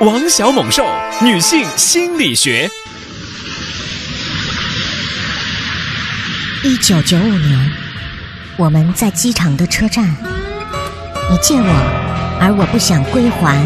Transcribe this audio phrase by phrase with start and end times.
[0.00, 0.86] 王小猛兽，
[1.20, 2.66] 女性心理学。
[6.64, 7.70] 一九九五年，
[8.56, 10.06] 我们在机场的车站，
[11.30, 13.58] 你借我，而我不想归还。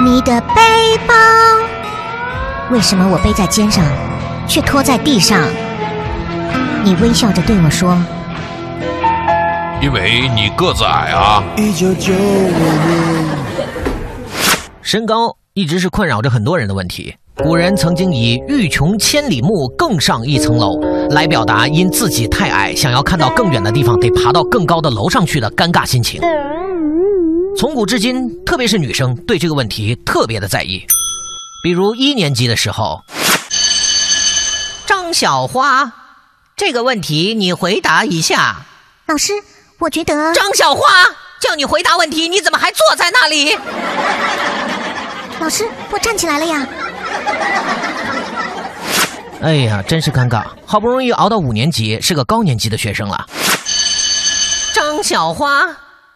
[0.00, 0.62] 你的背
[1.08, 1.14] 包，
[2.70, 3.84] 为什么我背在肩上，
[4.46, 5.40] 却拖在地上？
[6.84, 8.00] 你微笑着对我说
[9.82, 13.41] ：“因为你个子矮啊。”一九九五年，
[14.92, 17.16] 身高一直是困扰着很多人的问题。
[17.36, 26.20] 古人曾经以“欲穷千里目，更上一层楼”来表达因自己太矮，想要看到更远的地方，得爬到更高的楼上去的尴尬心情。
[27.56, 30.84] 从古至今，特别是女生对这个问题特别的在意。
[31.64, 33.00] 比如一年级的时候，
[34.84, 35.90] 张小花，
[36.54, 38.66] 这个问题你回答一下。
[39.06, 39.32] 老师，
[39.78, 40.82] 我觉得张小花
[41.40, 43.56] 叫你回答问题，你怎么还坐在那里？
[45.40, 46.66] 老师，我站起来了呀。
[49.42, 50.44] 哎呀，真是尴尬！
[50.64, 53.26] 好不容易熬到五年级，是个高年级的学生了。
[54.72, 55.66] 张小花，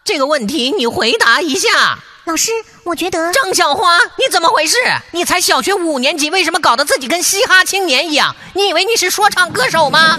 [0.05, 1.98] 这个问题你回答一下。
[2.27, 2.53] 老师，
[2.84, 4.77] 我觉得张小花，你怎么回事？
[5.11, 8.34] 你才小学五年级，为什么搞得自己跟嘻哈青年一样？
[8.55, 10.19] 你以为你是说唱歌手吗？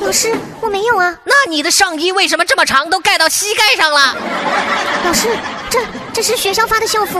[0.00, 1.14] 老师，我没有啊。
[1.24, 4.16] 那你的上衣为什么这么长，都盖到膝盖上了？
[5.04, 5.28] 老师，
[5.74, 5.80] 这
[6.12, 7.18] 这是学校发的校服。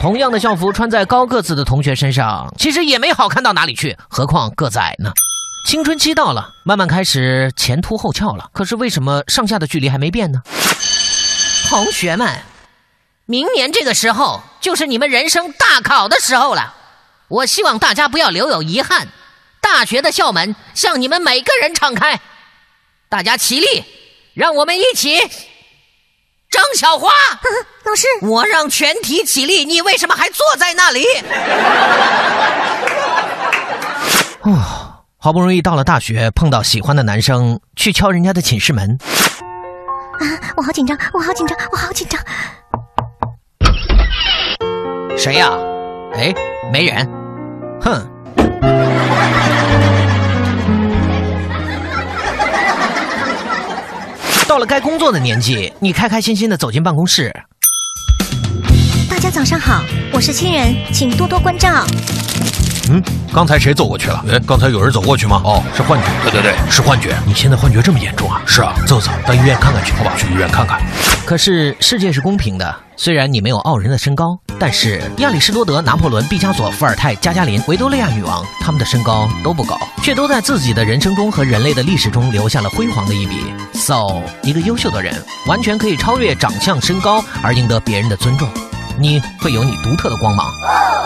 [0.00, 5.12] 同样的校服穿在高个子的同学身上，其实也没好看到哪里去，何况个子矮呢？
[5.68, 8.50] 青春期到了，慢慢开始前凸后翘了。
[8.52, 10.42] 可是为什么上下的距离还没变呢？
[11.68, 12.42] 同学们，
[13.24, 16.74] 明年这个时候就是你们人生大考的时候了，
[17.28, 19.06] 我希望大家不要留有遗憾。
[19.60, 22.20] 大学的校门向你们每个人敞开，
[23.08, 23.84] 大家起立，
[24.34, 25.16] 让我们一起。
[26.50, 27.10] 张小花，
[27.84, 31.04] 老师，我让全体起立，你为什么还坐在那里？
[34.42, 38.96] 哦，好不容易到了大学，碰到喜欢的男生，去敲人家的寝室门。
[40.20, 40.22] 啊，
[40.56, 42.20] 我好紧张，我好紧张，我好紧张。
[45.16, 45.50] 谁呀？
[46.14, 46.32] 哎，
[46.72, 47.04] 没人。
[47.80, 48.13] 哼。
[54.54, 57.34] 到了该工作的年纪，你开开心心的走进办公室。
[59.10, 59.82] 大家早上好，
[60.12, 61.84] 我是亲人，请多多关照。
[62.88, 64.24] 嗯，刚才谁走过去了？
[64.30, 65.42] 哎，刚才有人走过去吗？
[65.44, 66.06] 哦，是幻觉。
[66.22, 67.16] 对对对，是幻觉。
[67.26, 68.40] 你现在幻觉这么严重啊？
[68.46, 70.14] 是啊，走走，到医院看看去，好吧？
[70.16, 70.80] 去医院看看。
[71.26, 83.52] 可是世界是公平的，虽然你没有傲人的身高，但是亚里士多德、拿破仑、毕加索、伏尔泰、加加林、维多利亚女王，他们的身高都不高，却都在自己的人生中和人类的历史中留下了辉煌的一笔。
[83.74, 88.48] So，一个优秀的人完全可以超越长相、身高而赢得别人的尊重。
[88.98, 90.50] 你会有你独特的光芒。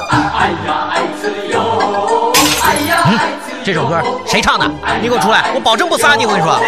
[0.09, 2.33] 哎呀，爱自由！
[2.63, 3.19] 哎呀，嗯，
[3.65, 4.71] 这首歌谁唱的？
[5.03, 6.25] 你给我出来，我保证不撒你！
[6.27, 6.61] 我跟你说。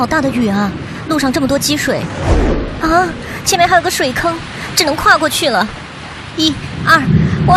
[0.00, 0.72] 好大的雨啊！
[1.10, 2.00] 路上这么多积水，
[2.80, 3.06] 啊，
[3.44, 4.34] 前面还有个水坑，
[4.74, 5.68] 只能跨过去了。
[6.38, 6.54] 一、
[6.86, 7.02] 二，
[7.46, 7.54] 我，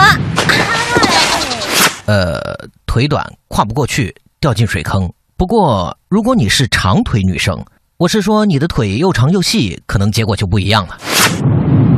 [2.05, 2.41] 呃，
[2.85, 5.09] 腿短跨不过去，掉进水坑。
[5.37, 7.63] 不过，如果你是长腿女生，
[7.95, 10.97] 我是说你的腿又长又细，可能结果就不一样了。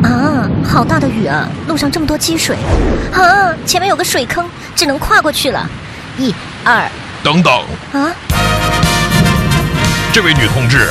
[0.07, 1.49] 啊，好大的雨啊！
[1.67, 2.55] 路上这么多积水，
[3.11, 5.67] 啊，前面有个水坑，只能跨过去了。
[6.19, 6.31] 一、
[6.63, 6.87] 二，
[7.23, 7.51] 等等。
[7.93, 8.13] 啊，
[10.15, 10.87] 这位女同志，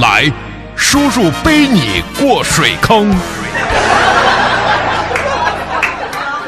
[0.00, 0.30] 来，
[0.76, 3.10] 叔叔背你过水坑。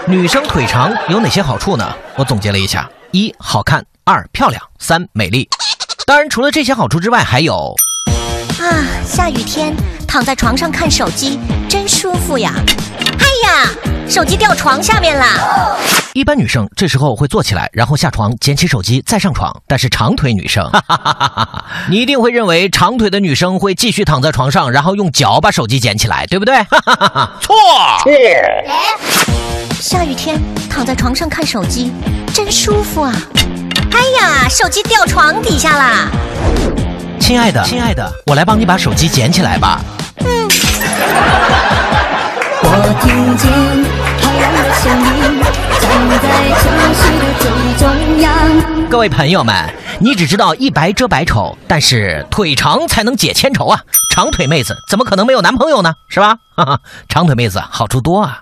[0.07, 1.91] 女生腿长有哪些好处呢？
[2.17, 3.83] 我总结了一下：一、好看。
[4.05, 5.49] 二漂亮，三美丽。
[6.05, 7.75] 当然，除了这些好处之外，还有
[8.61, 9.75] 啊，下雨天
[10.07, 12.53] 躺在床上看手机真舒服呀！
[13.21, 13.71] 哎呀，
[14.07, 15.25] 手机掉床下面了。
[16.15, 19.51] 一般女生这时候会坐起来，然后下床捡起手机再上床。
[19.67, 20.71] 但是长腿女生，
[21.89, 26.55] 你一定会认为长腿的女生会继续躺在床上，然后用脚把手机捡起来，对不对？
[27.41, 27.55] 错。
[29.81, 30.39] 下雨天
[30.69, 31.91] 躺在床上看手机
[32.33, 33.15] 真舒服啊！
[33.91, 36.09] 哎呀，手机掉床底下啦！
[37.19, 39.81] 亲爱的，亲爱的，我来帮你把手机捡起来吧。
[40.19, 40.49] 嗯。
[42.65, 43.51] 我听见
[44.19, 44.85] 漂亮的声
[45.17, 45.62] 音。
[48.89, 49.55] 各位朋友们，
[49.99, 53.81] 你只知道一白遮百丑，但是腿长才能解千愁啊！
[54.15, 55.95] 长腿妹子怎么可能没有男朋友呢？
[56.09, 56.37] 是吧？
[56.55, 58.39] 哈哈，长腿妹子好处多啊。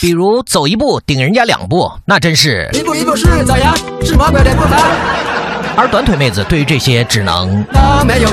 [0.00, 3.76] 比如走一步顶人家两步，那真是一步一步是咋样？
[4.02, 4.78] 是魔鬼的步伐。
[5.76, 8.30] 而短腿妹子对于这些只能那没有。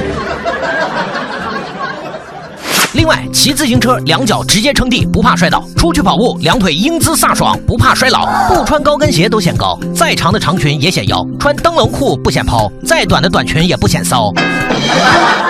[2.97, 8.25] 另外，骑自行车两脚直接撑地，不怕摔倒；出去跑步，两腿英姿飒爽，不怕衰老。
[8.47, 14.33] 不穿高跟鞋都显高，再长的长裙也显腰；穿灯笼裤不显抛，再短的短裙也不显骚。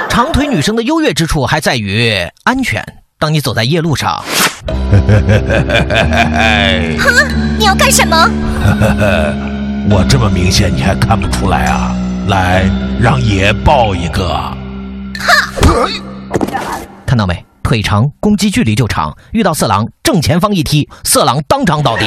[0.10, 2.14] 长腿女生的优越之处还在于
[2.44, 2.86] 安全。
[3.18, 4.22] 当你走在夜路上，
[7.58, 8.30] 你要干什么？
[9.90, 11.96] 我这么明显你还看不出来啊？
[12.28, 14.38] 来，让爷抱一个。
[17.18, 17.44] 看到没？
[17.64, 19.12] 腿长，攻击距离就长。
[19.32, 22.06] 遇到色狼，正前方一踢，色狼当场倒地。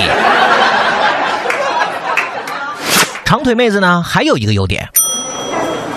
[3.24, 4.88] 长腿妹子呢，还有一个优点。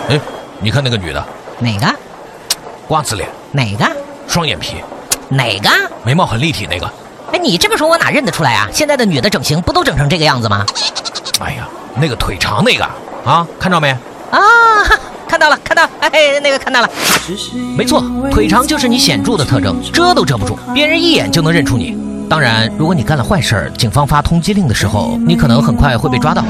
[0.10, 0.20] 哎，
[0.62, 1.24] 你看那个女的，
[1.60, 1.96] 哪个？
[2.88, 3.88] 瓜子脸，哪个？
[4.28, 4.78] 双眼皮，
[5.30, 5.70] 哪个？
[6.04, 6.92] 眉毛很立体那个。
[7.32, 8.68] 哎，你这么说，我哪认得出来啊？
[8.74, 10.66] 现在的女的整形不都整成这个样子吗？
[11.40, 11.68] 哎呀，
[11.98, 12.84] 那个腿长那个
[13.24, 13.92] 啊，看着没？
[14.32, 14.40] 啊。
[15.34, 16.88] 看到了，看到，哎，那个看到了，
[17.76, 21.98] 没错，腿长就是你显著的特征，遮都遮不住，别人一眼就能认出你。
[22.30, 26.46] 当然，如果你干了坏事儿，警方发通缉令的时候，你可能很快会被抓到。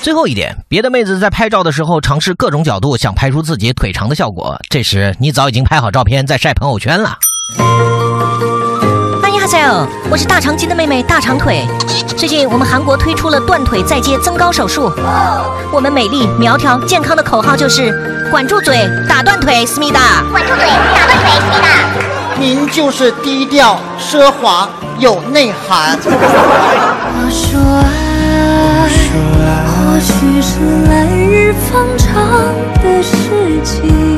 [0.00, 7.18] 最后一点，别的妹子在拍照的时候尝试各种角度，想拍出自己腿长的效果，这时你早已经拍好照片在晒朋友圈了。
[10.10, 11.66] 我是大长今的妹妹大长腿。
[12.18, 14.92] 最近我们韩国推出了断腿再接增高手术，
[15.72, 17.90] 我们美丽苗条健康的口号就是
[18.30, 20.22] 管住嘴打断腿思密达。
[20.30, 21.68] 管住嘴打断腿思密达。
[22.38, 24.68] 您就是低调奢华
[24.98, 25.98] 有内涵。
[26.04, 28.44] 我说爱，
[29.64, 30.60] 或许是
[30.90, 32.12] 来日方长
[32.82, 34.17] 的事情。